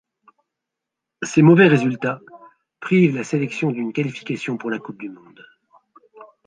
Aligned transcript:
Ces 1.21 1.43
mauvais 1.43 1.67
résultats 1.67 2.21
privent 2.79 3.15
la 3.17 3.23
sélection 3.23 3.69
d'une 3.69 3.93
qualification 3.93 4.57
pour 4.57 4.71
la 4.71 4.79
Coupe 4.79 4.97
du 4.97 5.09
monde. 5.09 5.45